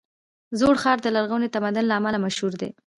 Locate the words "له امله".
1.87-2.17